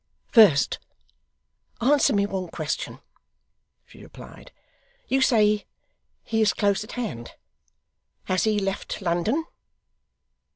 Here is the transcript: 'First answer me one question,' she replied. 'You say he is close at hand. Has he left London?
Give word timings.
'First 0.31 0.79
answer 1.79 2.11
me 2.11 2.25
one 2.25 2.47
question,' 2.47 3.01
she 3.85 4.01
replied. 4.01 4.51
'You 5.07 5.21
say 5.21 5.67
he 6.23 6.41
is 6.41 6.53
close 6.55 6.83
at 6.83 6.93
hand. 6.93 7.33
Has 8.23 8.45
he 8.45 8.57
left 8.57 9.03
London? 9.03 9.45